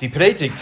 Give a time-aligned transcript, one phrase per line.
[0.00, 0.56] Die Predigt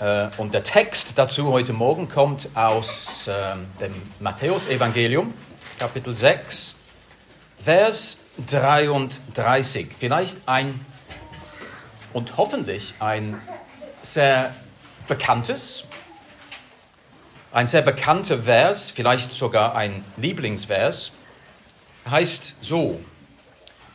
[0.00, 5.32] äh, und der Text dazu heute Morgen kommt aus äh, dem Matthäusevangelium,
[5.78, 6.74] Kapitel 6,
[7.56, 8.18] Vers
[8.48, 9.90] 33.
[9.96, 10.84] Vielleicht ein
[12.12, 13.40] und hoffentlich ein
[14.02, 14.56] sehr
[15.06, 15.84] bekanntes,
[17.52, 21.12] ein sehr bekannter Vers, vielleicht sogar ein Lieblingsvers,
[22.10, 22.98] heißt so,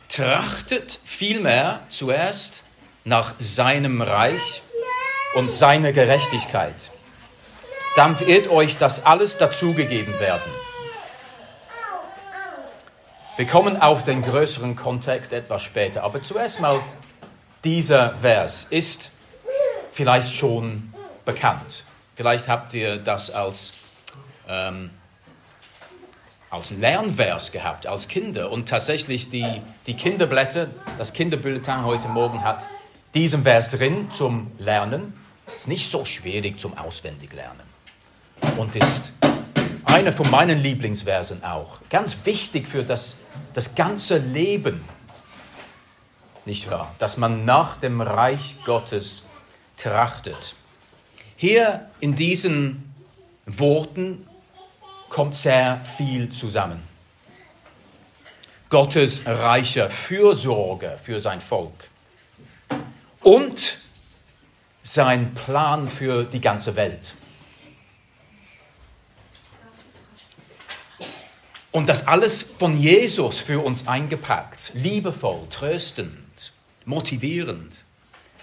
[0.08, 2.62] trachtet vielmehr zuerst
[3.06, 4.62] nach seinem Reich
[5.34, 6.74] und seiner Gerechtigkeit.
[7.94, 10.50] Dann wird euch das alles dazugegeben werden.
[13.36, 16.80] Wir kommen auf den größeren Kontext etwas später, aber zuerst mal
[17.62, 19.12] dieser Vers ist
[19.92, 20.92] vielleicht schon
[21.24, 21.84] bekannt.
[22.16, 23.74] Vielleicht habt ihr das als,
[24.48, 24.90] ähm,
[26.50, 28.50] als Lernvers gehabt, als Kinder.
[28.50, 32.66] Und tatsächlich die, die Kinderblätter, das Kinderbulletin heute Morgen hat
[33.16, 35.14] diesen Vers drin zum Lernen.
[35.56, 37.66] Ist nicht so schwierig zum Auswendiglernen.
[38.58, 39.12] Und ist
[39.86, 41.80] einer von meinen Lieblingsversen auch.
[41.88, 43.16] Ganz wichtig für das,
[43.54, 44.82] das ganze Leben.
[46.44, 46.94] Nicht wahr?
[46.98, 49.22] Dass man nach dem Reich Gottes
[49.78, 50.54] trachtet.
[51.36, 52.92] Hier in diesen
[53.46, 54.28] Worten
[55.08, 56.82] kommt sehr viel zusammen.
[58.68, 61.88] Gottes reiche Fürsorge für sein Volk
[63.26, 63.78] und
[64.84, 67.14] sein Plan für die ganze Welt.
[71.72, 76.52] Und das alles von Jesus für uns eingepackt, liebevoll, tröstend,
[76.84, 77.82] motivierend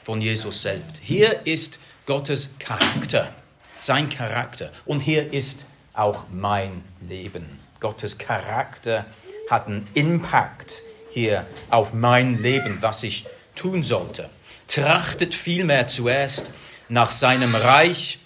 [0.04, 1.02] von Jesus selbst.
[1.02, 3.34] Hier ist Gottes Charakter,
[3.80, 4.70] sein Charakter.
[4.84, 7.62] Und hier ist auch mein Leben.
[7.80, 9.06] Gottes Charakter
[9.50, 14.30] hat einen Impact hier auf mein Leben, was ich tun sollte.
[14.74, 16.50] Trachtet vielmehr zuerst
[16.90, 18.18] nach seinem Reich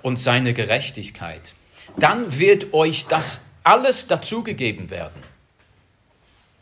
[0.00, 1.54] und seiner Gerechtigkeit.
[1.98, 5.22] Dann wird euch das alles dazugegeben werden.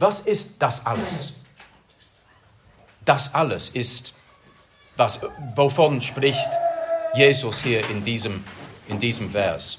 [0.00, 1.34] Was ist das alles?
[3.04, 4.12] Das alles ist,
[4.96, 5.20] was,
[5.54, 6.50] wovon spricht
[7.14, 8.42] Jesus hier in diesem,
[8.88, 9.78] in diesem Vers.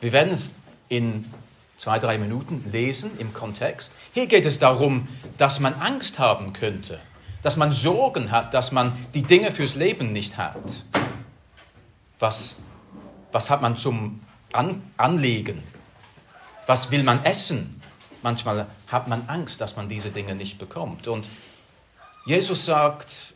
[0.00, 0.56] Wir werden es
[0.88, 1.32] in
[1.80, 3.90] zwei, drei Minuten lesen im Kontext.
[4.12, 5.08] Hier geht es darum,
[5.38, 7.00] dass man Angst haben könnte,
[7.40, 10.60] dass man Sorgen hat, dass man die Dinge fürs Leben nicht hat.
[12.18, 12.56] Was,
[13.32, 14.20] was hat man zum
[14.52, 15.62] An Anlegen?
[16.66, 17.80] Was will man essen?
[18.20, 21.08] Manchmal hat man Angst, dass man diese Dinge nicht bekommt.
[21.08, 21.26] Und
[22.26, 23.32] Jesus sagt,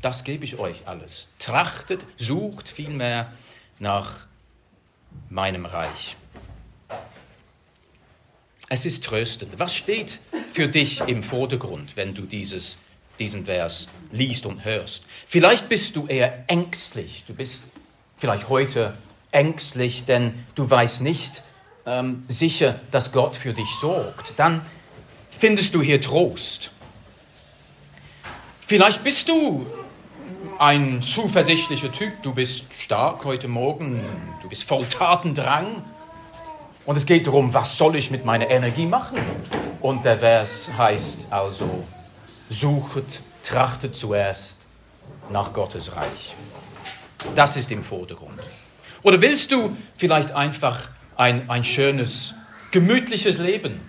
[0.00, 1.28] das gebe ich euch alles.
[1.38, 3.30] Trachtet, sucht vielmehr
[3.78, 4.24] nach
[5.28, 6.16] meinem Reich.
[8.74, 9.58] Es ist tröstend.
[9.58, 10.18] Was steht
[10.50, 12.78] für dich im Vordergrund, wenn du dieses,
[13.18, 15.04] diesen Vers liest und hörst?
[15.26, 17.24] Vielleicht bist du eher ängstlich.
[17.26, 17.64] Du bist
[18.16, 18.96] vielleicht heute
[19.30, 21.42] ängstlich, denn du weißt nicht
[21.84, 24.32] ähm, sicher, dass Gott für dich sorgt.
[24.38, 24.64] Dann
[25.28, 26.70] findest du hier Trost.
[28.66, 29.66] Vielleicht bist du
[30.58, 32.22] ein zuversichtlicher Typ.
[32.22, 34.00] Du bist stark heute Morgen.
[34.40, 35.84] Du bist voll Tatendrang.
[36.84, 39.18] Und es geht darum, was soll ich mit meiner Energie machen?
[39.80, 41.84] Und der Vers heißt also,
[42.48, 44.58] suchet, trachtet zuerst
[45.30, 46.34] nach Gottes Reich.
[47.34, 48.40] Das ist im Vordergrund.
[49.02, 52.34] Oder willst du vielleicht einfach ein, ein schönes,
[52.72, 53.80] gemütliches Leben?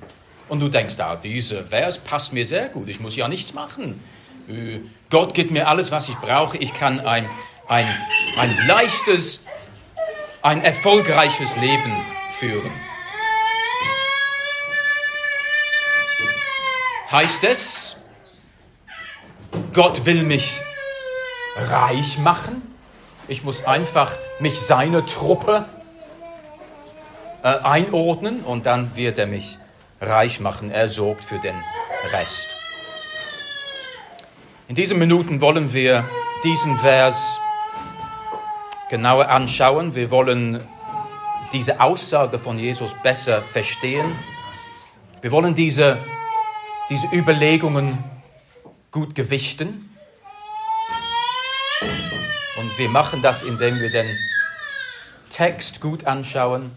[0.49, 3.99] Und du denkst, ah, dieser Vers passt mir sehr gut, ich muss ja nichts machen.
[4.47, 4.79] Äh,
[5.09, 6.57] Gott gibt mir alles, was ich brauche.
[6.57, 7.27] Ich kann ein,
[7.67, 7.87] ein,
[8.37, 9.45] ein leichtes,
[10.41, 11.93] ein erfolgreiches Leben
[12.43, 12.71] führen.
[17.11, 17.95] Heißt es,
[19.73, 20.59] Gott will mich
[21.55, 22.61] reich machen?
[23.27, 25.65] Ich muss einfach mich seine Truppe
[27.43, 29.57] äh, einordnen und dann wird er mich
[30.01, 30.71] reich machen.
[30.71, 31.55] Er sorgt für den
[32.11, 32.49] Rest.
[34.67, 36.03] In diesen Minuten wollen wir
[36.43, 37.39] diesen Vers
[38.89, 39.95] genauer anschauen.
[39.95, 40.67] Wir wollen
[41.53, 44.05] diese Aussage von Jesus besser verstehen.
[45.21, 45.99] Wir wollen diese,
[46.89, 47.97] diese Überlegungen
[48.91, 49.89] gut gewichten.
[52.57, 54.17] Und wir machen das, indem wir den
[55.29, 56.71] Text gut anschauen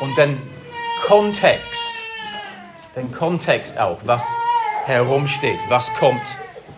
[0.00, 0.40] und den
[1.06, 1.92] Kontext,
[2.96, 4.24] den Kontext auch, was
[4.84, 6.22] herumsteht, was kommt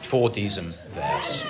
[0.00, 1.44] vor diesem Vers.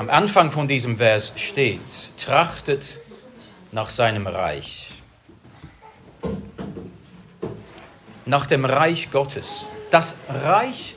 [0.00, 3.00] Am Anfang von diesem Vers steht, trachtet
[3.70, 4.92] nach seinem Reich.
[8.24, 9.66] nach dem Reich Gottes.
[9.90, 10.94] Das Reich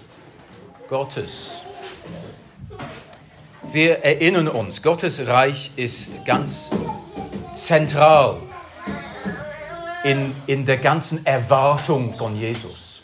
[0.88, 1.64] Gottes.
[3.74, 6.72] Wir erinnern uns, Gottes Reich ist ganz
[7.52, 8.38] zentral
[10.06, 13.02] in, in der ganzen Erwartung von Jesus,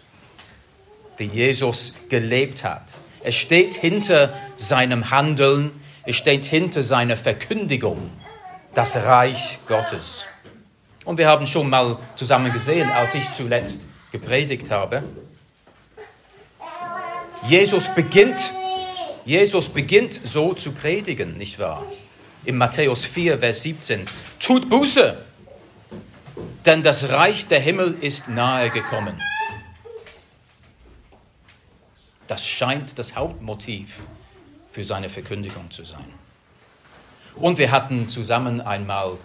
[1.18, 2.84] wie Jesus gelebt hat.
[3.22, 5.72] Es steht hinter seinem Handeln,
[6.14, 8.10] steht hinter seiner Verkündigung,
[8.74, 10.26] das Reich Gottes.
[11.06, 15.04] Und wir haben schon mal zusammen gesehen, als ich zuletzt gepredigt habe,
[17.48, 18.52] Jesus beginnt,
[19.26, 21.86] Jesus beginnt so zu predigen, nicht wahr?
[22.44, 24.06] In Matthäus 4, Vers 17.
[24.40, 25.24] Tut Buße,
[26.66, 29.22] denn das Reich der Himmel ist nahe gekommen.
[32.28, 34.00] Das scheint das Hauptmotiv
[34.72, 36.06] für seine Verkündigung zu sein.
[37.36, 39.18] Und wir hatten zusammen einmal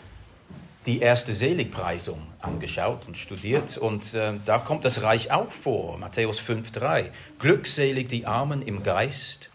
[0.87, 6.41] die erste Seligpreisung angeschaut und studiert und äh, da kommt das Reich auch vor, Matthäus
[6.41, 7.07] 5.3.
[7.39, 9.49] Glückselig die Armen im Geist,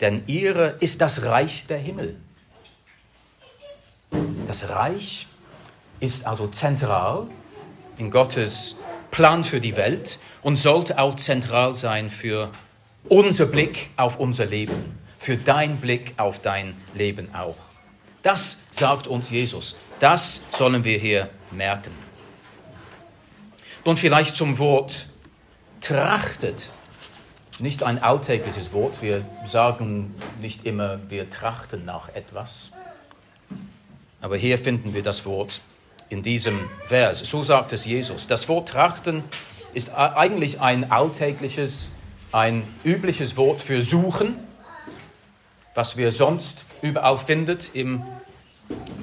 [0.00, 2.16] denn ihre ist das Reich der Himmel.
[4.46, 5.26] Das Reich
[6.00, 7.26] ist also zentral
[7.96, 8.76] in Gottes
[9.10, 12.50] Plan für die Welt und sollte auch zentral sein für
[13.08, 17.56] unser Blick auf unser Leben, für dein Blick auf dein Leben auch.
[18.22, 19.76] Das sagt uns Jesus.
[19.98, 21.90] Das sollen wir hier merken.
[23.82, 25.08] Und vielleicht zum Wort
[25.80, 26.70] trachtet.
[27.58, 29.02] Nicht ein alltägliches Wort.
[29.02, 32.70] Wir sagen nicht immer, wir trachten nach etwas.
[34.20, 35.60] Aber hier finden wir das Wort
[36.08, 37.18] in diesem Vers.
[37.18, 38.28] So sagt es Jesus.
[38.28, 39.24] Das Wort trachten
[39.74, 41.90] ist eigentlich ein alltägliches,
[42.30, 44.45] ein übliches Wort für suchen,
[45.76, 48.04] was wir sonst überall findet im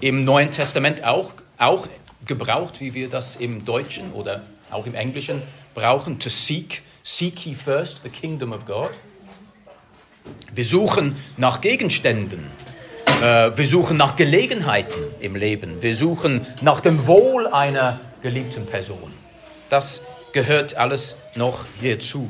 [0.01, 1.87] im Neuen Testament auch, auch
[2.25, 4.41] gebraucht, wie wir das im Deutschen oder
[4.71, 5.41] auch im Englischen
[5.73, 8.89] brauchen, to seek, seek ye first the kingdom of God.
[10.53, 12.45] Wir suchen nach Gegenständen,
[13.21, 19.13] äh, wir suchen nach Gelegenheiten im Leben, wir suchen nach dem Wohl einer geliebten Person.
[19.69, 20.03] Das
[20.33, 22.29] gehört alles noch hierzu.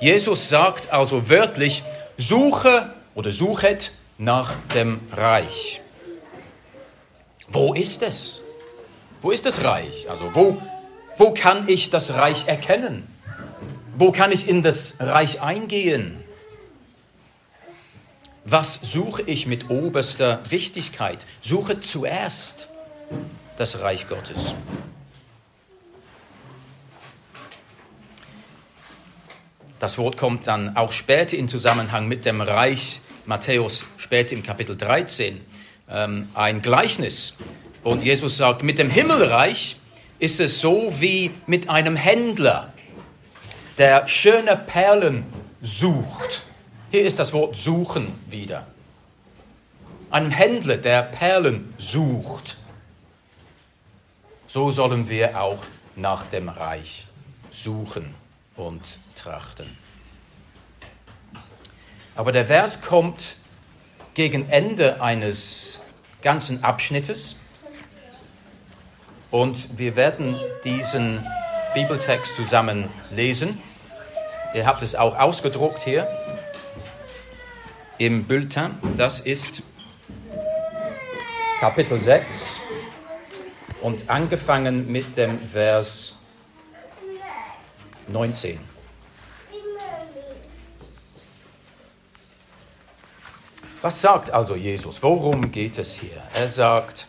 [0.00, 1.82] Jesus sagt also wörtlich,
[2.16, 5.82] suche oder suchet nach dem Reich.
[7.48, 8.40] Wo ist es?
[9.20, 10.08] Wo ist das Reich?
[10.08, 10.56] Also wo,
[11.18, 13.06] wo kann ich das Reich erkennen?
[13.94, 16.24] Wo kann ich in das Reich eingehen?
[18.46, 21.26] Was suche ich mit oberster Wichtigkeit?
[21.42, 22.68] Suche zuerst
[23.58, 24.54] das Reich Gottes.
[29.78, 34.76] Das Wort kommt dann auch später in Zusammenhang mit dem Reich Matthäus, später im Kapitel
[34.76, 35.40] 13
[35.88, 37.36] ähm, ein Gleichnis.
[37.82, 39.76] Und Jesus sagt, mit dem Himmelreich
[40.18, 42.72] ist es so wie mit einem Händler,
[43.78, 45.24] der schöne Perlen
[45.62, 46.42] sucht.
[46.90, 48.66] Hier ist das Wort suchen wieder.
[50.10, 52.58] Einem Händler, der Perlen sucht.
[54.46, 55.64] So sollen wir auch
[55.96, 57.06] nach dem Reich
[57.50, 58.14] suchen
[58.56, 58.82] und
[59.14, 59.79] trachten.
[62.20, 63.36] Aber der Vers kommt
[64.12, 65.80] gegen Ende eines
[66.20, 67.36] ganzen Abschnittes
[69.30, 71.24] und wir werden diesen
[71.72, 73.58] Bibeltext zusammen lesen.
[74.52, 76.06] Ihr habt es auch ausgedruckt hier
[77.96, 78.72] im Bulletin.
[78.98, 79.62] Das ist
[81.58, 82.58] Kapitel 6
[83.80, 86.16] und angefangen mit dem Vers
[88.08, 88.69] 19.
[93.82, 95.02] Was sagt also Jesus?
[95.02, 96.22] Worum geht es hier?
[96.34, 97.08] Er sagt,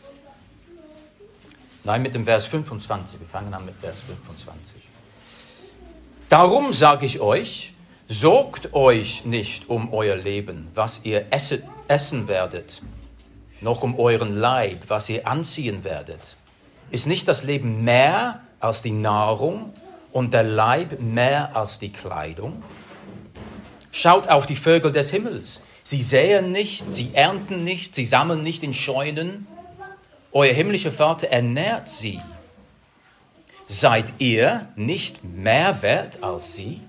[1.84, 4.78] nein, mit dem Vers 25, wir fangen an mit Vers 25.
[6.30, 7.74] Darum sage ich euch,
[8.08, 12.82] sorgt euch nicht um euer Leben, was ihr esse, essen werdet,
[13.60, 16.38] noch um euren Leib, was ihr anziehen werdet.
[16.90, 19.74] Ist nicht das Leben mehr als die Nahrung
[20.14, 22.64] und der Leib mehr als die Kleidung?
[23.92, 28.64] Schaut auf die Vögel des Himmels Sie säen nicht, sie ernten nicht, sie sammeln nicht
[28.64, 29.48] in Scheunen.
[30.32, 32.20] Euer himmlischer Vater ernährt sie.
[33.68, 36.82] Seid ihr nicht mehr wert als sie?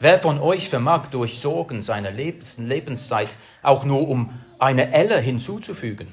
[0.00, 6.08] Wer von euch vermag durch Sorgen seiner Lebenszeit auch nur um eine Elle hinzuzufügen?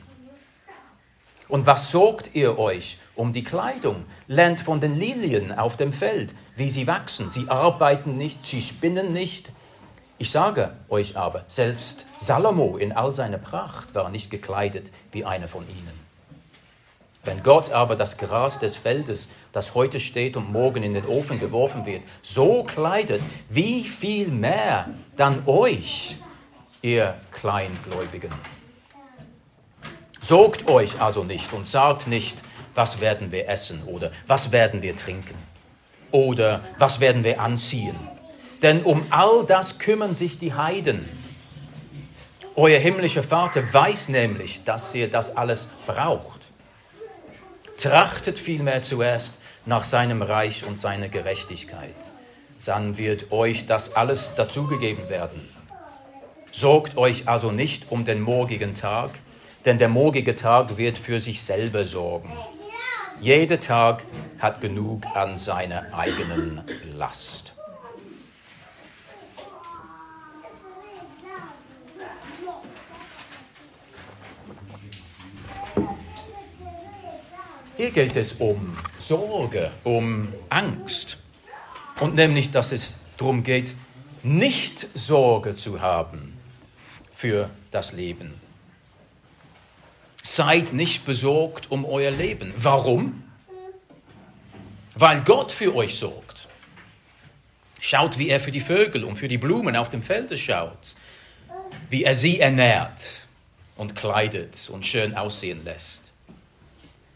[1.48, 4.06] Und was sorgt ihr euch um die Kleidung?
[4.28, 7.30] Lernt von den Lilien auf dem Feld, wie sie wachsen.
[7.30, 9.52] Sie arbeiten nicht, sie spinnen nicht.
[10.18, 15.50] Ich sage euch aber, selbst Salomo in all seiner Pracht war nicht gekleidet wie einer
[15.50, 16.06] von ihnen.
[17.26, 21.40] Wenn Gott aber das Gras des Feldes, das heute steht und morgen in den Ofen
[21.40, 26.18] geworfen wird, so kleidet, wie viel mehr dann euch,
[26.82, 28.32] ihr Kleingläubigen.
[30.22, 32.38] Sorgt euch also nicht und sagt nicht,
[32.74, 35.36] was werden wir essen oder was werden wir trinken
[36.12, 37.96] oder was werden wir anziehen.
[38.66, 41.08] Denn um all das kümmern sich die Heiden.
[42.56, 46.48] Euer himmlischer Vater weiß nämlich, dass ihr das alles braucht.
[47.78, 49.36] Trachtet vielmehr zuerst
[49.68, 51.94] nach seinem Reich und seiner Gerechtigkeit.
[52.66, 55.48] Dann wird euch das alles dazugegeben werden.
[56.52, 59.12] Sorgt euch also nicht um den morgigen Tag,
[59.66, 62.34] denn der morgige Tag wird für sich selber sorgen.
[63.22, 64.02] Jeder Tag
[64.40, 66.64] hat genug an seiner eigenen
[66.98, 67.55] Last.
[77.78, 81.18] Hier geht es um Sorge, um Angst.
[82.00, 83.76] Und nämlich, dass es darum geht,
[84.24, 86.38] nicht Sorge zu haben
[87.12, 88.34] für das Leben.
[90.24, 92.54] Seid nicht besorgt um euer Leben.
[92.56, 93.24] Warum?
[94.96, 96.48] Weil Gott für euch sorgt.
[97.82, 100.96] Schaut, wie er für die Vögel und für die Blumen auf dem Felde schaut,
[101.90, 103.20] wie er sie ernährt
[103.76, 106.05] und kleidet und schön aussehen lässt.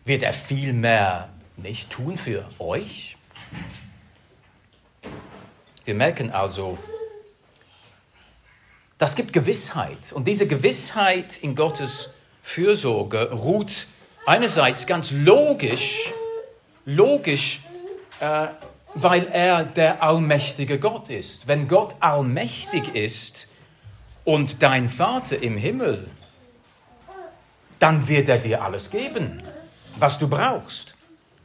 [0.09, 3.15] Wird er viel mehr nicht tun für euch?
[5.85, 6.79] Wir merken also,
[8.97, 10.11] das gibt Gewissheit.
[10.11, 13.85] Und diese Gewissheit in Gottes Fürsorge ruht
[14.25, 16.11] einerseits ganz logisch,
[16.85, 17.59] logisch,
[18.19, 18.47] äh,
[18.95, 21.47] weil er der allmächtige Gott ist.
[21.47, 23.47] Wenn Gott allmächtig ist
[24.25, 26.09] und dein Vater im Himmel,
[27.77, 29.43] dann wird er dir alles geben,
[29.99, 30.95] was du brauchst.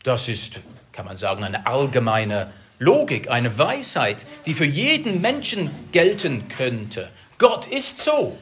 [0.02, 0.60] Das ist,
[0.92, 7.10] kann man sagen, eine allgemeine Logik, eine Weisheit, die für jeden Menschen gelten könnte.
[7.38, 8.38] Gott ist so.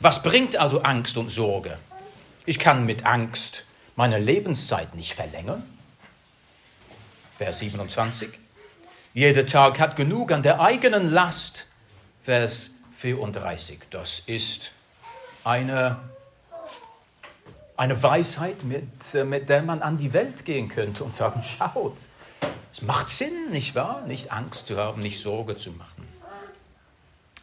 [0.00, 1.78] Was bringt also Angst und Sorge?
[2.44, 3.64] Ich kann mit Angst
[3.96, 5.62] meine Lebenszeit nicht verlängern.
[7.36, 8.30] Vers 27.
[9.14, 11.66] Jeder Tag hat genug an der eigenen Last.
[12.22, 13.80] Vers 34.
[13.90, 14.72] Das ist
[15.44, 15.98] eine,
[17.76, 18.84] eine Weisheit, mit,
[19.26, 21.96] mit der man an die Welt gehen könnte und sagen, schaut,
[22.72, 24.02] es macht Sinn, nicht wahr?
[24.06, 26.06] Nicht Angst zu haben, nicht Sorge zu machen.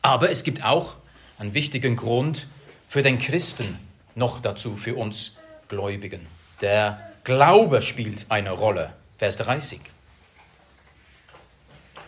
[0.02, 0.96] Aber es gibt auch
[1.40, 2.48] einen wichtigen Grund
[2.88, 3.80] für den Christen
[4.16, 5.34] noch dazu, für uns
[5.70, 6.28] Gläubigen.
[6.62, 8.94] Der Glaube spielt eine Rolle.
[9.18, 9.80] Vers 30.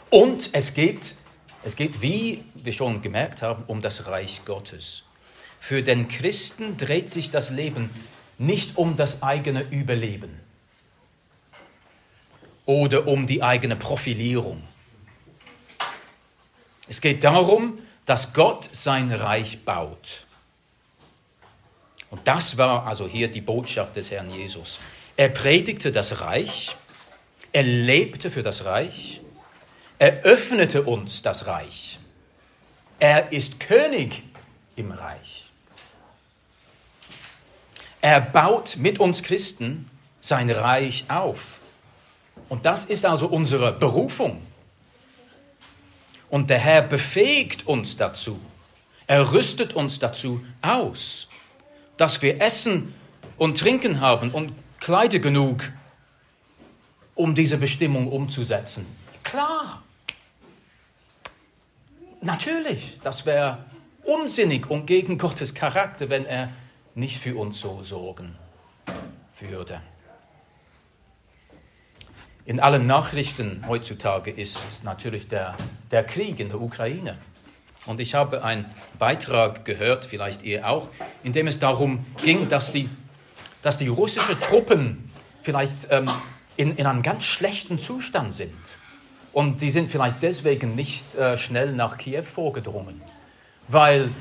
[0.09, 1.15] Und es geht,
[1.63, 5.03] es geht, wie wir schon gemerkt haben, um das Reich Gottes.
[5.59, 7.89] Für den Christen dreht sich das Leben
[8.37, 10.39] nicht um das eigene Überleben
[12.65, 14.63] oder um die eigene Profilierung.
[16.87, 20.25] Es geht darum, dass Gott sein Reich baut.
[22.11, 24.79] Und das war also hier die Botschaft des Herrn Jesus.
[25.17, 26.75] Er predigte das Reich,
[27.51, 29.21] er lebte für das Reich,
[29.97, 31.99] er öffnete uns das Reich.
[32.99, 34.23] Er ist König
[34.75, 35.44] im Reich.
[38.05, 39.89] Er baut mit uns Christen
[40.21, 41.57] sein Reich auf.
[42.49, 44.45] Und das ist also unsere Berufung.
[46.29, 48.39] Und der Herr befähigt uns dazu.
[49.07, 51.27] Er rüstet uns dazu aus,
[51.97, 52.93] dass wir Essen
[53.39, 55.63] und Trinken haben und Kleider genug,
[57.15, 58.85] um diese Bestimmung umzusetzen.
[59.23, 59.81] Klar.
[62.21, 63.65] Natürlich, das wäre
[64.03, 66.51] unsinnig und gegen Gottes Charakter, wenn er
[66.95, 68.35] nicht für uns so sorgen
[69.39, 69.81] würde.
[72.45, 75.55] In allen Nachrichten heutzutage ist natürlich der,
[75.91, 77.17] der Krieg in der Ukraine.
[77.85, 78.65] Und ich habe einen
[78.97, 80.89] Beitrag gehört, vielleicht ihr auch,
[81.23, 82.89] in dem es darum ging, dass die,
[83.61, 85.11] dass die russischen Truppen
[85.43, 86.09] vielleicht ähm,
[86.55, 88.53] in, in einem ganz schlechten Zustand sind.
[89.33, 93.01] Und sie sind vielleicht deswegen nicht äh, schnell nach Kiew vorgedrungen,
[93.67, 94.11] weil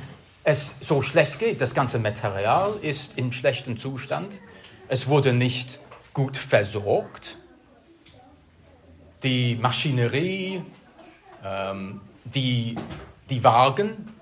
[0.44, 1.60] es so schlecht geht.
[1.60, 4.40] Das ganze Material ist in schlechtem Zustand.
[4.88, 5.80] Es wurde nicht
[6.12, 7.38] gut versorgt
[9.24, 10.62] die Maschinerie,
[11.42, 12.76] ähm, die,
[13.30, 14.14] die Wagen,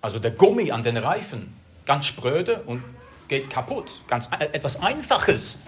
[0.00, 1.54] also der Gummi an den Reifen,
[1.86, 2.82] ganz spröde und
[3.28, 4.02] geht kaputt.
[4.08, 5.60] Ganz etwas Einfaches.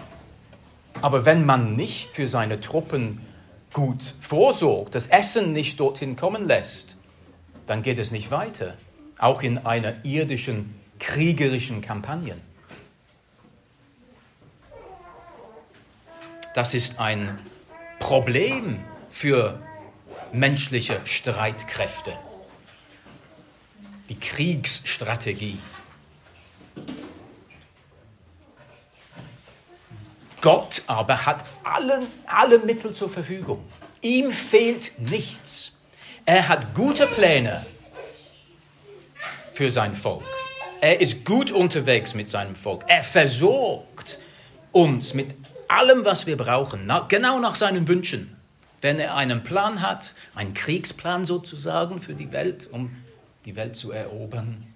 [1.01, 3.21] Aber wenn man nicht für seine Truppen
[3.73, 6.95] gut vorsorgt, das Essen nicht dorthin kommen lässt,
[7.65, 8.75] dann geht es nicht weiter.
[9.17, 12.35] Auch in einer irdischen, kriegerischen Kampagne.
[16.55, 17.37] das ist ein
[17.99, 18.79] Problem
[19.11, 19.61] für
[20.31, 22.17] menschliche Streitkräfte.
[24.07, 25.59] Die Kriegsstrategie.
[30.39, 33.65] Gott aber hat alle, alle Mittel zur Verfügung.
[34.01, 35.77] Ihm fehlt nichts.
[36.25, 37.65] Er hat gute Pläne
[39.55, 40.23] für sein Volk.
[40.81, 42.83] Er ist gut unterwegs mit seinem Volk.
[42.87, 44.19] Er versorgt
[44.71, 45.33] uns mit
[45.67, 48.35] allem, was wir brauchen, genau nach seinen Wünschen.
[48.81, 52.95] Wenn er einen Plan hat, einen Kriegsplan sozusagen für die Welt, um
[53.45, 54.67] die Welt zu erobern,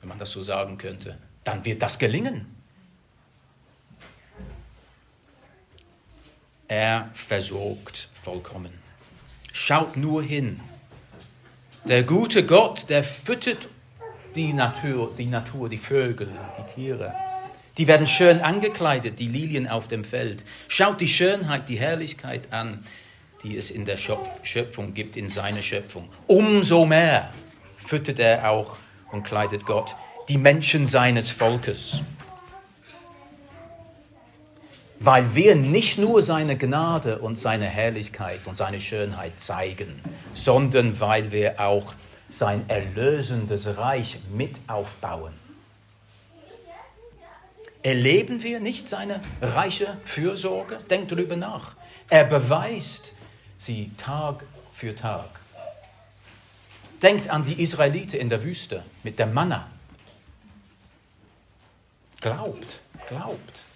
[0.00, 2.46] wenn man das so sagen könnte, dann wird das gelingen.
[6.66, 8.72] Er versorgt vollkommen.
[9.52, 10.60] Schaut nur hin.
[11.84, 13.68] Der gute Gott, der füttert
[14.34, 17.14] die Natur, die Natur, die Vögel, die Tiere.
[17.78, 20.44] Die werden schön angekleidet, die Lilien auf dem Feld.
[20.66, 22.84] Schaut die Schönheit, die Herrlichkeit an,
[23.42, 26.08] die es in der Schöpfung gibt, in seiner Schöpfung.
[26.26, 27.32] Umso mehr
[27.76, 28.76] füttert er auch
[29.12, 29.94] und kleidet Gott
[30.28, 32.02] die Menschen seines Volkes
[35.00, 40.00] weil wir nicht nur seine Gnade und seine Herrlichkeit und seine Schönheit zeigen,
[40.34, 41.94] sondern weil wir auch
[42.28, 45.32] sein erlösendes Reich mit aufbauen.
[47.82, 50.78] Erleben wir nicht seine reiche Fürsorge?
[50.90, 51.76] Denkt darüber nach.
[52.10, 53.12] Er beweist
[53.56, 55.28] sie Tag für Tag.
[57.00, 59.70] Denkt an die Israeliten in der Wüste mit der Manna.
[62.20, 63.67] Glaubt, glaubt.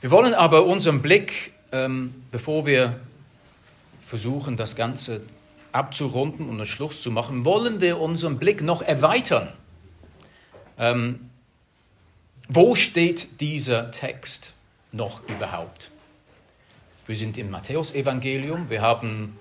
[0.00, 3.00] Wir wollen aber unseren Blick, ähm, bevor wir
[4.04, 5.22] versuchen, das Ganze
[5.72, 9.52] abzurunden und einen Schluss zu machen, wollen wir unseren Blick noch erweitern.
[10.78, 11.30] Ähm,
[12.48, 14.52] wo steht dieser Text
[14.90, 15.90] noch überhaupt?
[17.06, 18.68] Wir sind im Matthäusevangelium.
[18.68, 19.38] Wir haben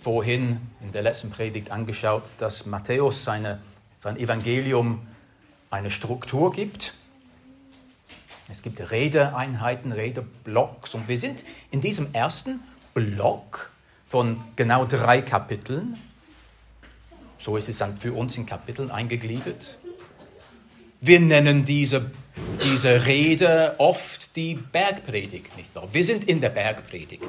[0.00, 3.60] vorhin in der letzten Predigt angeschaut, dass Matthäus seine,
[3.98, 5.06] sein Evangelium
[5.70, 6.94] eine Struktur gibt.
[8.48, 12.60] Es gibt Redeeinheiten, Redeblocks und wir sind in diesem ersten
[12.94, 13.70] Block
[14.08, 16.00] von genau drei Kapiteln.
[17.38, 19.78] So ist es dann für uns in Kapiteln eingegliedert.
[21.00, 22.10] Wir nennen diese,
[22.64, 25.88] diese Rede oft die Bergpredigt, nicht wahr?
[25.92, 27.24] Wir sind in der Bergpredigt.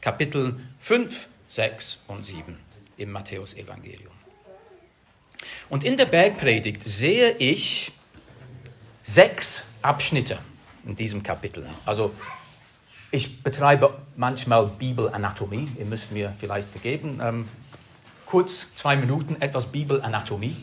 [0.00, 2.56] Kapitel 5, 6 und 7
[2.96, 4.12] im Matthäusevangelium.
[5.68, 7.92] Und in der Bergpredigt sehe ich
[9.02, 10.38] sechs Abschnitte
[10.86, 11.66] in diesem Kapitel.
[11.86, 12.12] Also
[13.10, 15.66] ich betreibe manchmal Bibelanatomie.
[15.78, 17.20] Ihr müsst mir vielleicht vergeben.
[17.22, 17.48] Ähm,
[18.26, 20.56] kurz zwei Minuten etwas Bibelanatomie.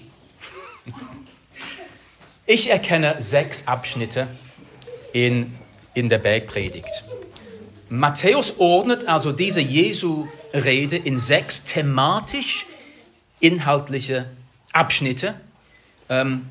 [2.46, 4.28] Ich erkenne sechs Abschnitte
[5.12, 5.58] in,
[5.96, 7.04] in der Bergpredigt.
[7.90, 12.68] Matthäus ordnet also diese Jesu-Rede in sechs thematisch
[13.40, 14.30] inhaltliche
[14.72, 15.34] Abschnitte.
[16.10, 16.46] Ähm,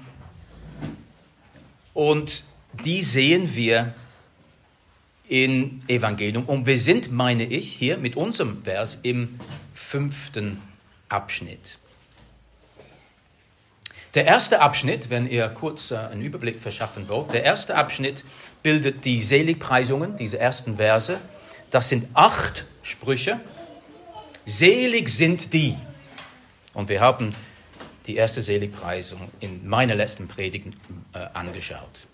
[1.92, 2.42] und
[2.82, 3.94] die sehen wir
[5.28, 6.44] im Evangelium.
[6.44, 9.38] Und wir sind, meine ich, hier mit unserem Vers im
[9.74, 10.60] fünften
[11.08, 11.78] Abschnitt.
[14.14, 18.24] Der erste Abschnitt, wenn ihr kurz äh, einen Überblick verschaffen wollt, der erste Abschnitt
[18.62, 21.20] bildet die Seligpreisungen, diese ersten Verse.
[21.70, 23.40] Das sind acht Sprüche.
[24.44, 25.76] Selig sind die.
[26.74, 27.34] Und wir haben
[28.06, 30.68] die erste Seligpreisung in meiner letzten Predigt
[31.12, 32.06] äh, angeschaut.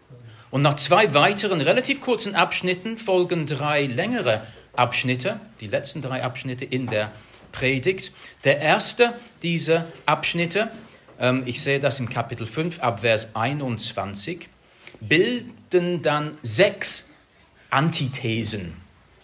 [0.50, 6.64] Und nach zwei weiteren relativ kurzen Abschnitten folgen drei längere Abschnitte, die letzten drei Abschnitte
[6.64, 7.12] in der
[7.52, 8.12] Predigt.
[8.44, 10.70] Der erste dieser Abschnitte,
[11.18, 14.48] ähm, ich sehe das im Kapitel 5 ab Vers 21,
[15.00, 17.08] bilden dann sechs
[17.70, 18.76] Antithesen.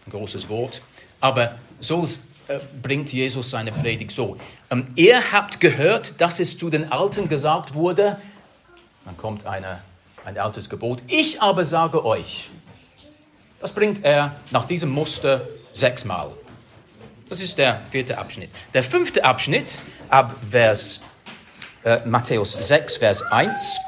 [0.06, 0.82] Ein großes Wort,
[1.20, 2.04] aber so
[2.48, 4.36] äh, bringt Jesus seine Predigt so.
[4.70, 8.20] Ähm, ihr habt gehört, dass es zu den Alten gesagt wurde,
[9.04, 9.80] dann kommt eine
[10.26, 11.02] ein altes Gebot.
[11.06, 12.50] Ich aber sage euch,
[13.60, 16.30] das bringt er nach diesem Muster sechsmal.
[17.28, 18.50] Das ist der vierte Abschnitt.
[18.74, 21.00] Der fünfte Abschnitt, ab Vers
[21.84, 23.78] äh, Matthäus 6, Vers 1,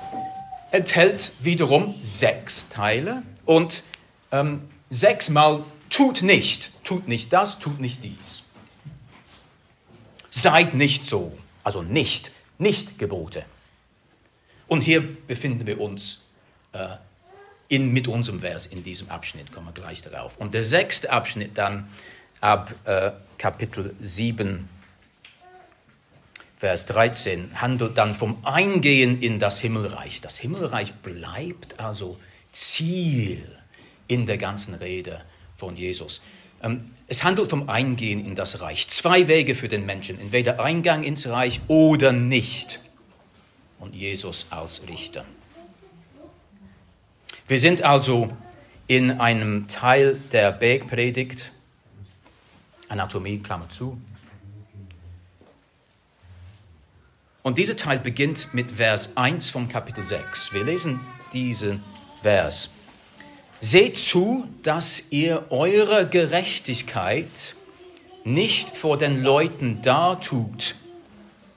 [0.71, 3.83] enthält wiederum sechs Teile und
[4.31, 8.45] ähm, sechsmal tut nicht, tut nicht das, tut nicht dies.
[10.31, 13.45] Seid nicht so, also nicht, nicht Gebote.
[14.69, 16.21] Und hier befinden wir uns
[17.69, 20.37] in, mit unserem Vers in diesem Abschnitt, kommen wir gleich darauf.
[20.39, 21.89] Und der sechste Abschnitt dann
[22.41, 24.69] ab äh, Kapitel 7,
[26.57, 30.21] Vers 13, handelt dann vom Eingehen in das Himmelreich.
[30.21, 32.19] Das Himmelreich bleibt also
[32.53, 33.45] Ziel
[34.09, 35.21] in der ganzen Rede
[35.57, 36.23] von Jesus.
[36.63, 38.89] Ähm, es handelt vom Eingehen in das Reich.
[38.89, 42.81] Zwei Wege für den Menschen, entweder Eingang ins Reich oder nicht.
[43.79, 45.25] Und Jesus als Richter.
[47.49, 48.29] Wir sind also
[48.89, 51.51] in einem Teil der Bergpredigt,
[52.91, 53.99] Anatomie, Klammer zu.
[57.43, 60.53] Und dieser Teil beginnt mit Vers 1 vom Kapitel 6.
[60.53, 61.01] Wir lesen
[61.33, 61.83] diesen
[62.21, 62.69] Vers.
[63.61, 67.55] Seht zu, dass ihr eure Gerechtigkeit
[68.25, 70.75] nicht vor den Leuten dartut,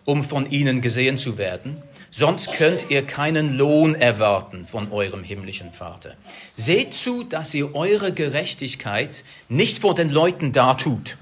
[0.06, 5.74] um von ihnen gesehen zu werden, sonst könnt ihr keinen Lohn erwarten von eurem himmlischen
[5.74, 6.15] Vater.
[6.56, 11.17] Seht zu, dass ihr eure Gerechtigkeit nicht vor den Leuten dartut,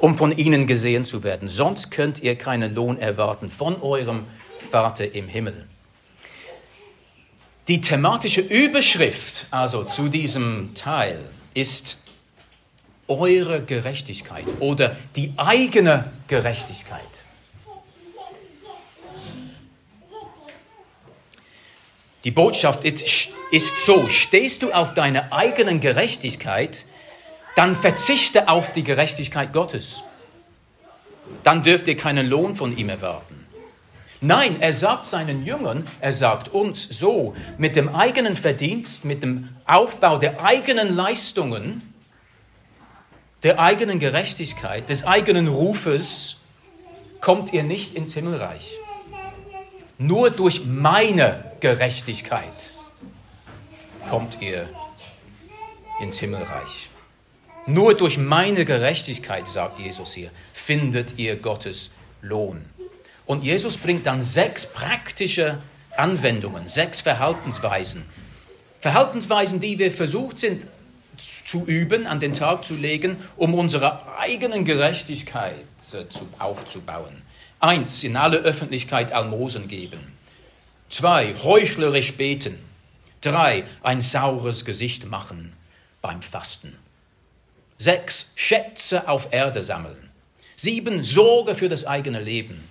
[0.00, 4.24] um von ihnen gesehen zu werden, sonst könnt ihr keinen Lohn erwarten von eurem
[4.58, 5.66] Vater im Himmel.
[7.68, 11.20] Die thematische Überschrift also zu diesem Teil
[11.54, 11.98] ist
[13.06, 17.00] eure Gerechtigkeit oder die eigene Gerechtigkeit.
[22.24, 26.86] Die Botschaft ist so, stehst du auf deiner eigenen Gerechtigkeit,
[27.56, 30.02] dann verzichte auf die Gerechtigkeit Gottes.
[31.42, 33.46] Dann dürft ihr keinen Lohn von ihm erwarten.
[34.20, 39.48] Nein, er sagt seinen Jüngern, er sagt uns so, mit dem eigenen Verdienst, mit dem
[39.66, 41.92] Aufbau der eigenen Leistungen,
[43.42, 46.36] der eigenen Gerechtigkeit, des eigenen Rufes,
[47.20, 48.78] kommt ihr nicht ins Himmelreich.
[50.02, 52.72] Nur durch meine Gerechtigkeit
[54.10, 54.68] kommt ihr
[56.00, 56.88] ins Himmelreich.
[57.68, 62.64] Nur durch meine Gerechtigkeit, sagt Jesus hier, findet ihr Gottes Lohn.
[63.26, 65.58] Und Jesus bringt dann sechs praktische
[65.96, 68.02] Anwendungen, sechs Verhaltensweisen.
[68.80, 70.66] Verhaltensweisen, die wir versucht sind
[71.16, 75.64] zu üben, an den Tag zu legen, um unsere eigenen Gerechtigkeit
[76.40, 77.22] aufzubauen.
[77.62, 80.00] Eins, in aller Öffentlichkeit Almosen geben.
[80.88, 82.58] Zwei, heuchlerisch beten.
[83.20, 85.52] Drei, ein saures Gesicht machen
[86.00, 86.76] beim Fasten.
[87.78, 90.10] Sechs, Schätze auf Erde sammeln.
[90.56, 92.66] Sieben, Sorge für das eigene Leben.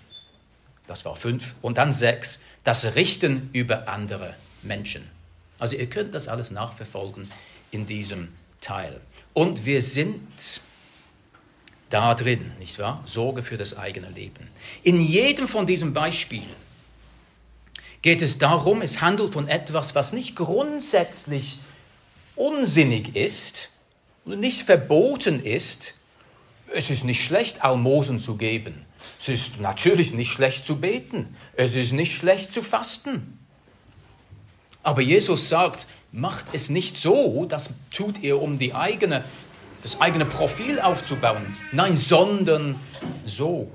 [0.88, 1.56] Das war fünf.
[1.62, 5.10] Und dann sechs, das Richten über andere Menschen.
[5.58, 7.30] Also ihr könnt das alles nachverfolgen
[7.72, 8.28] in diesem
[8.60, 9.00] Teil.
[9.34, 10.60] Und wir sind
[11.92, 13.04] da drin, nicht wahr?
[13.06, 14.48] Sorge für das eigene Leben.
[14.84, 16.56] In jedem von diesen Beispielen
[18.02, 21.60] geht es darum, es handelt von etwas, was nicht grundsätzlich
[22.36, 23.70] unsinnig ist
[24.26, 25.94] und nicht verboten ist.
[26.74, 28.86] Es ist nicht schlecht, Almosen zu geben.
[29.20, 31.36] Es ist natürlich nicht schlecht zu beten.
[31.54, 33.38] Es ist nicht schlecht zu fasten.
[34.84, 39.24] Aber Jesus sagt, macht es nicht so, das tut ihr, um die eigene,
[39.82, 41.58] das eigene Profil aufzubauen.
[41.72, 42.76] Nein, sondern
[43.26, 43.72] so.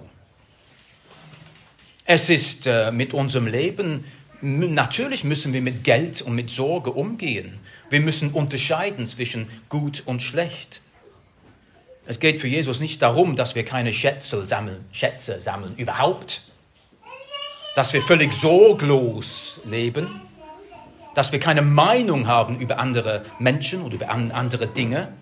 [2.05, 4.05] Es ist äh, mit unserem Leben,
[4.40, 7.59] natürlich müssen wir mit Geld und mit Sorge umgehen.
[7.90, 10.81] Wir müssen unterscheiden zwischen gut und schlecht.
[12.07, 16.42] Es geht für Jesus nicht darum, dass wir keine Schätze sammeln, Schätze sammeln, überhaupt.
[17.75, 20.21] Dass wir völlig sorglos leben.
[21.14, 25.12] Dass wir keine Meinung haben über andere Menschen oder über andere Dinge.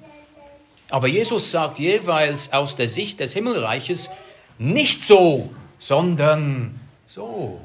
[0.94, 4.10] Aber Jesus sagt jeweils aus der Sicht des Himmelreiches
[4.58, 7.60] nicht so, sondern so.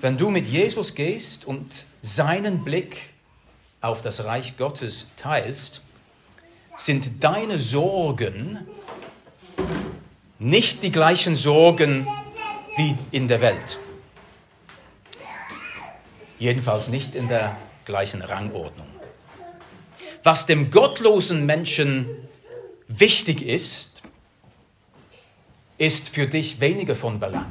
[0.00, 3.10] Wenn du mit Jesus gehst und seinen Blick
[3.80, 5.82] auf das Reich Gottes teilst,
[6.76, 8.64] sind deine Sorgen
[10.38, 12.06] nicht die gleichen Sorgen
[12.76, 13.80] wie in der Welt.
[16.38, 18.91] Jedenfalls nicht in der gleichen Rangordnung.
[20.22, 22.06] Was dem gottlosen Menschen
[22.86, 24.02] wichtig ist,
[25.78, 27.50] ist für dich weniger von Belang.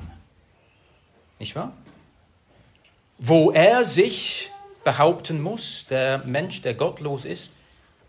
[1.40, 1.74] Nicht wahr?
[3.18, 4.52] Wo er sich
[4.84, 7.52] behaupten muss, der Mensch, der gottlos ist,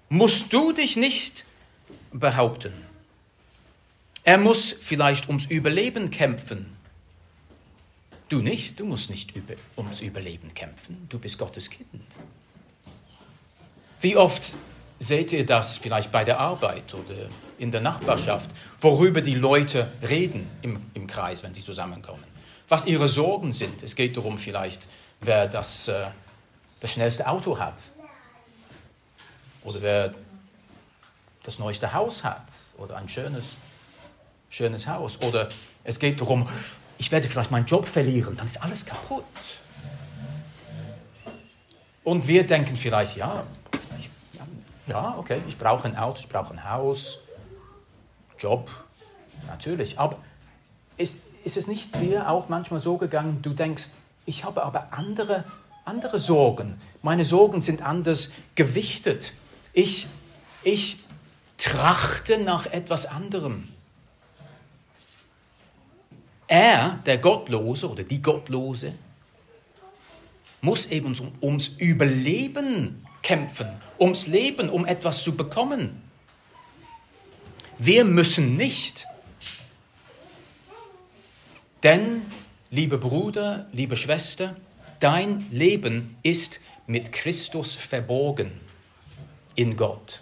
[0.09, 1.45] musst du dich nicht
[2.13, 2.73] behaupten.
[4.25, 6.77] Er muss vielleicht ums Überleben kämpfen.
[8.29, 11.89] Du nicht, du musst nicht über, ums Überleben kämpfen, du bist Gottes Kind.
[14.03, 14.55] Wie oft
[14.99, 20.51] seht ihr das vielleicht bei der Arbeit oder in der Nachbarschaft, worüber die Leute reden
[20.61, 22.25] im, im Kreis, wenn sie zusammenkommen?
[22.69, 23.81] Was ihre Sorgen sind.
[23.83, 24.83] Es geht darum vielleicht,
[25.21, 26.07] wer das äh,
[26.81, 27.77] das schnellste Auto hat.
[29.63, 30.15] Oder wer
[31.45, 33.57] das neueste Haus hat oder ein schönes,
[34.51, 35.23] schönes Haus.
[35.23, 35.49] Oder
[35.85, 36.49] es geht darum,
[36.99, 39.25] ich werde vielleicht meinen Job verlieren, dann ist alles kaputt.
[42.03, 43.45] Und wir denken vielleicht, ja,
[44.87, 47.19] ja, okay, ich brauche ein Auto, ich brauche ein Haus,
[48.39, 48.71] Job,
[49.47, 49.99] natürlich.
[49.99, 50.19] Aber
[50.97, 53.91] ist, ist es nicht dir auch manchmal so gegangen, du denkst,
[54.27, 55.45] ich habe aber andere,
[55.85, 56.81] andere Sorgen.
[57.03, 59.33] Meine Sorgen sind anders gewichtet.
[59.73, 60.07] Ich,
[60.63, 60.99] ich
[61.59, 63.69] trachte nach etwas anderem.
[66.47, 68.93] Er, der Gottlose oder die Gottlose,
[70.61, 76.03] muss eben ums Überleben kämpfen, ums Leben, um etwas zu bekommen.
[77.79, 79.07] Wir müssen nicht.
[81.83, 82.23] Denn,
[82.71, 84.57] liebe Bruder, liebe Schwester,
[85.01, 88.61] dein Leben ist mit Christus verborgen
[89.55, 90.21] in Gott.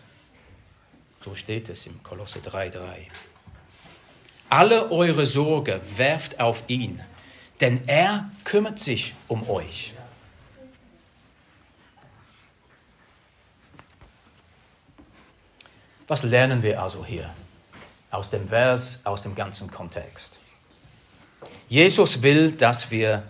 [1.23, 2.81] So steht es im Kolosse 3,3.
[4.49, 7.01] Alle eure Sorge werft auf ihn,
[7.61, 9.93] denn er kümmert sich um euch.
[16.11, 17.33] Was lernen wir also hier
[18.11, 20.41] aus dem Vers, aus dem ganzen Kontext?
[21.69, 23.23] Jesus will, dass wir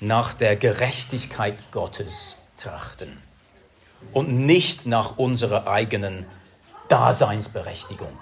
[0.00, 3.16] nach der Gerechtigkeit Gottes trachten
[4.12, 6.26] und nicht nach unserer eigenen
[6.90, 8.18] Daseinsberechtigung.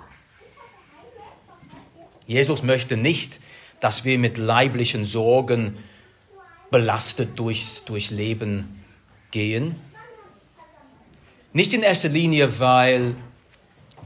[2.29, 3.40] Jesus möchte nicht,
[3.81, 5.77] dass wir mit leiblichen Sorgen
[6.70, 8.85] belastet durch, durch Leben
[9.33, 9.74] gehen.
[11.53, 13.16] Nicht in erster Linie, weil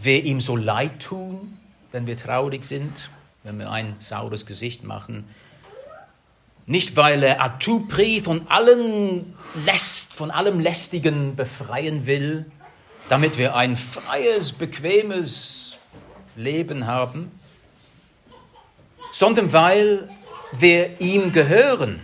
[0.00, 1.58] wir ihm so leid tun,
[1.92, 2.92] wenn wir traurig sind,
[3.44, 5.24] wenn wir ein saures Gesicht machen.
[6.66, 9.34] Nicht, weil er à tout prix von, allen
[9.64, 12.44] Läst, von allem Lästigen befreien will,
[13.08, 15.78] damit wir ein freies, bequemes
[16.37, 17.32] Leben haben,
[19.12, 20.11] sondern weil
[20.52, 22.00] wir ihm gehören.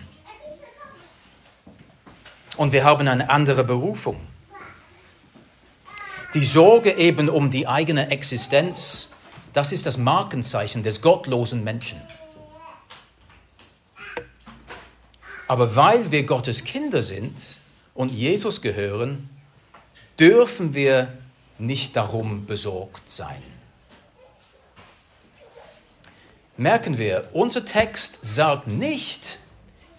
[2.56, 4.20] Und wir haben eine andere Berufung.
[6.34, 9.10] Die Sorge eben um die eigene Existenz,
[9.52, 12.02] das ist das Markenzeichen des gottlosen Menschen.
[15.46, 17.60] Aber weil wir Gottes Kinder sind
[17.94, 19.30] und Jesus gehören,
[20.18, 21.16] dürfen wir
[21.58, 23.42] nicht darum besorgt sein.
[26.56, 29.38] Merken wir, unser Text sagt nicht,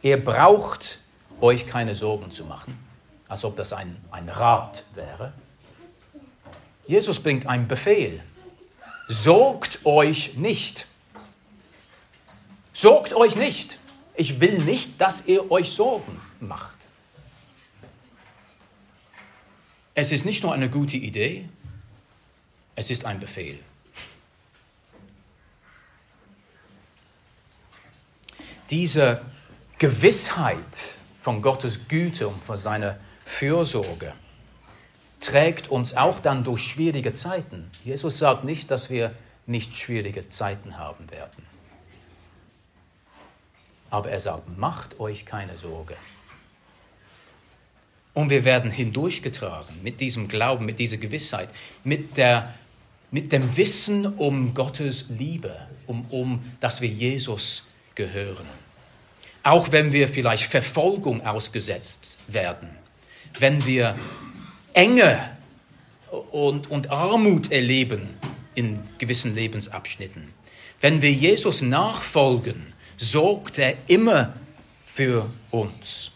[0.02, 1.00] ihr braucht
[1.39, 2.78] euch keine Sorgen zu machen,
[3.30, 5.32] als ob das ein, ein Rat wäre.
[6.88, 8.21] Jesus bringt einen Befehl.
[9.08, 10.88] Sorgt euch nicht.
[12.74, 13.80] Sorgt euch nicht.
[14.15, 16.76] Ich will nicht, dass ihr euch Sorgen macht.
[19.93, 21.48] Es ist nicht nur eine gute Idee,
[22.76, 23.58] es ist ein Befehl.
[28.69, 29.21] Diese
[29.78, 34.13] Gewissheit von Gottes Güte und von seiner Fürsorge
[35.25, 37.69] trägt uns auch dann durch schwierige Zeiten.
[37.83, 39.11] Jesus sagt nicht, dass wir
[39.47, 41.45] nicht schwierige Zeiten haben werden.
[43.89, 45.95] Aber er sagt, macht euch keine Sorge.
[48.13, 51.49] Und wir werden hindurchgetragen mit diesem Glauben, mit dieser Gewissheit,
[51.83, 52.53] mit, der,
[53.11, 55.55] mit dem Wissen um Gottes Liebe,
[55.88, 57.63] um, um, dass wir Jesus
[57.95, 58.45] gehören.
[59.43, 62.69] Auch wenn wir vielleicht Verfolgung ausgesetzt werden,
[63.39, 63.95] wenn wir
[64.75, 65.17] Enge
[66.31, 68.09] und, und Armut erleben
[68.55, 70.33] in gewissen Lebensabschnitten.
[70.81, 74.33] Wenn wir Jesus nachfolgen, sorgt er immer
[74.83, 76.11] für uns.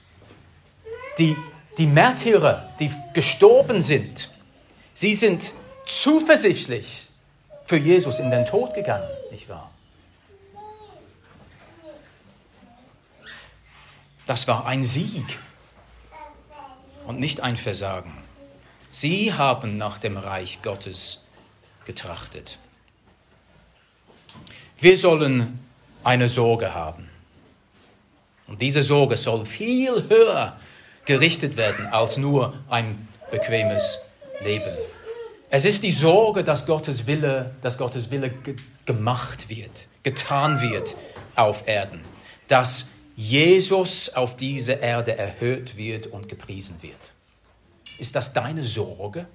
[1.18, 1.36] Die,
[1.78, 4.30] die Märtyrer, die gestorben sind,
[4.94, 5.54] sie sind
[5.86, 7.08] zuversichtlich
[7.66, 9.72] für Jesus in den Tod gegangen, nicht wahr?
[14.26, 15.40] Das war ein Sieg
[17.08, 18.19] und nicht ein Versagen.
[18.92, 21.22] Sie haben nach dem Reich Gottes
[21.86, 22.58] getrachtet.
[24.80, 25.60] Wir sollen
[26.04, 27.10] eine Sorge haben.
[28.48, 30.58] Und diese Sorge soll viel höher
[31.06, 34.00] gerichtet werden als nur ein bequemes
[34.42, 34.74] Leben.
[35.52, 38.32] Es ist die Sorge, dass Gottes Wille, dass Gottes Wille
[38.86, 40.96] gemacht wird, getan wird
[41.36, 42.02] auf Erden,
[42.48, 47.14] dass Jesus auf dieser Erde erhöht wird und gepriesen wird.
[48.00, 49.28] Ist das deine Sorge?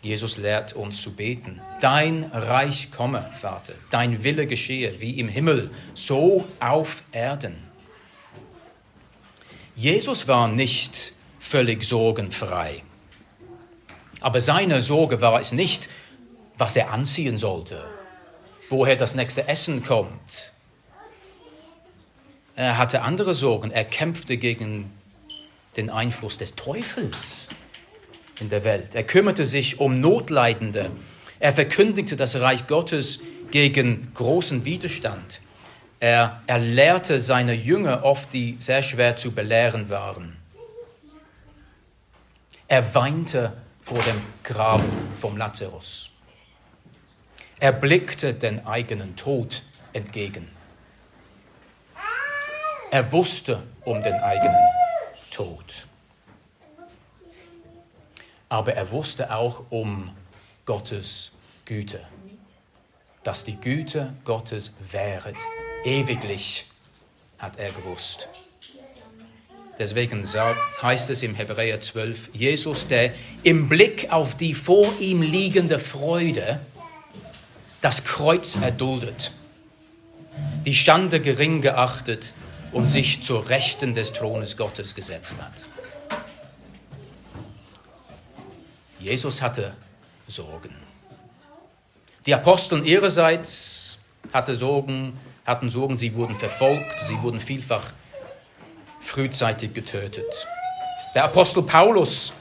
[0.00, 1.60] Jesus lehrt uns zu beten.
[1.80, 7.56] Dein Reich komme, Vater, dein Wille geschehe, wie im Himmel, so auf Erden.
[9.74, 12.82] Jesus war nicht völlig sorgenfrei.
[14.20, 15.90] Aber seine Sorge war es nicht,
[16.56, 17.84] was er anziehen sollte,
[18.70, 20.52] woher das nächste Essen kommt,
[22.56, 23.70] Er hatte andere Sorgen.
[23.70, 24.90] Er kämpfte gegen
[25.76, 27.48] den Einfluss des Teufels
[28.40, 28.94] in der Welt.
[28.94, 30.90] Er kümmerte sich um Notleidende.
[31.38, 35.42] Er verkündigte das Reich Gottes gegen großen Widerstand.
[36.00, 40.36] Er, er lehrte seine Jünger oft, die sehr schwer zu belehren waren.
[42.68, 44.82] Er weinte vor dem Grab
[45.20, 46.10] vom Lazarus.
[47.60, 50.55] Er blickte den eigenen Tod entgegen.
[52.96, 54.56] Er wusste um den eigenen
[55.30, 55.86] Tod.
[58.48, 60.16] Aber er wusste auch um
[60.64, 61.32] Gottes
[61.66, 62.00] Güte,
[63.22, 65.36] dass die Güte Gottes währet,
[65.84, 66.68] ewiglich,
[67.38, 68.28] hat er gewusst.
[69.78, 75.20] Deswegen sagt, heißt es im Hebräer 12, Jesus, der im Blick auf die vor ihm
[75.20, 76.60] liegende Freude
[77.82, 79.32] das Kreuz erduldet,
[80.64, 82.32] die Schande gering geachtet
[82.72, 85.66] und sich zur Rechten des Thrones Gottes gesetzt hat.
[88.98, 89.74] Jesus hatte
[90.26, 90.74] Sorgen.
[92.26, 93.98] Die Aposteln ihrerseits
[94.32, 97.92] hatte Sorgen, hatten Sorgen, sie wurden verfolgt, sie wurden vielfach
[99.00, 100.46] frühzeitig getötet.
[101.14, 102.32] Der Apostel Paulus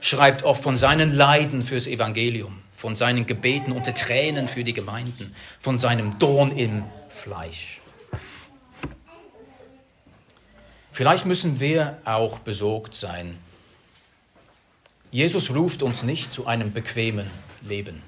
[0.00, 5.34] schreibt oft von seinen Leiden fürs Evangelium, von seinen Gebeten unter Tränen für die Gemeinden,
[5.60, 7.82] von seinem Dorn im Fleisch.
[10.96, 13.36] Vielleicht müssen wir auch besorgt sein.
[15.10, 17.30] Jesus ruft uns nicht zu einem bequemen
[17.60, 18.02] Leben.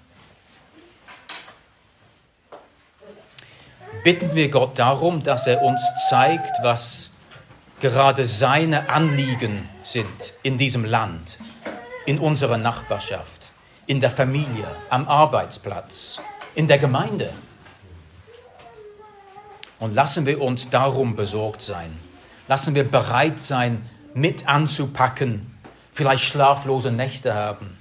[4.02, 7.10] Bitten wir Gott darum, dass er uns zeigt, was
[7.78, 11.36] gerade seine Anliegen sind in diesem Land,
[12.06, 13.50] in unserer Nachbarschaft,
[13.86, 16.22] in der Familie, am Arbeitsplatz,
[16.54, 17.34] in der Gemeinde.
[19.78, 22.07] Und lassen wir uns darum besorgt sein.
[22.48, 25.54] Lassen wir bereit sein, mit anzupacken,
[25.92, 27.76] vielleicht schlaflose Nächte haben,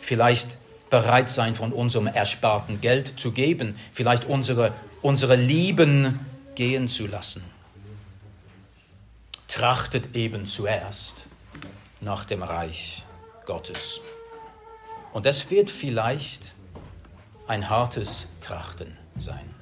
[0.00, 0.58] vielleicht
[0.90, 4.72] bereit sein, von unserem ersparten Geld zu geben, vielleicht unsere,
[5.02, 6.18] unsere Lieben
[6.54, 7.44] gehen zu lassen
[9.56, 11.26] trachtet eben zuerst
[12.02, 13.04] nach dem Reich
[13.46, 14.00] Gottes.
[15.12, 16.54] Und das wird vielleicht
[17.46, 19.54] ein hartes Trachten sein.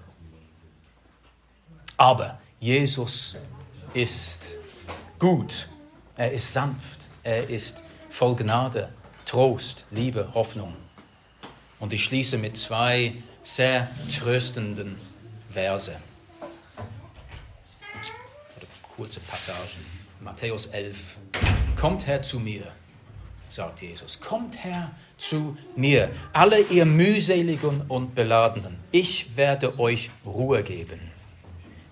[1.96, 3.36] Aber Jesus
[3.94, 4.56] ist
[5.18, 5.68] gut,
[6.16, 8.90] er ist sanft, er ist voll Gnade,
[9.24, 10.74] Trost, Liebe, Hoffnung.
[11.80, 14.96] Und ich schließe mit zwei sehr tröstenden
[15.50, 15.96] Verse
[18.96, 19.84] kurze Passagen.
[20.20, 21.16] Matthäus 11.
[21.76, 22.66] Kommt her zu mir,
[23.48, 24.20] sagt Jesus.
[24.20, 28.76] Kommt her zu mir, alle ihr mühseligen und beladenen.
[28.92, 31.00] Ich werde euch Ruhe geben.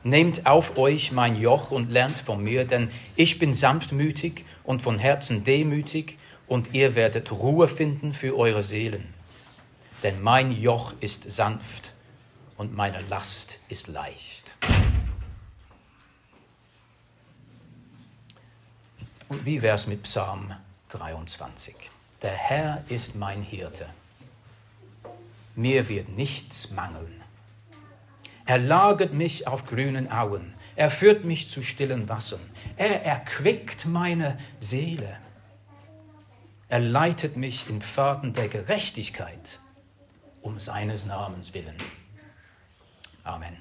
[0.05, 4.99] Nehmt auf euch mein Joch und lernt von mir, denn ich bin sanftmütig und von
[4.99, 9.15] Herzen demütig, und ihr werdet Ruhe finden für eure Seelen.
[10.03, 11.95] Denn mein Joch ist sanft
[12.59, 14.45] und meine Last ist leicht.
[19.31, 20.53] Und wie wäre es mit Psalm
[20.91, 21.75] 23?
[22.21, 23.87] Der Herr ist mein Hirte.
[25.55, 27.22] Mir wird nichts mangeln.
[28.47, 30.55] Er lagert mich auf grünen Auen.
[30.75, 32.41] Er führt mich zu stillen Wassern.
[32.77, 35.19] Er erquickt meine Seele.
[36.69, 39.61] Er leitet mich in Pfaden der Gerechtigkeit
[40.41, 41.77] um seines Namens willen.
[43.25, 43.57] Amen.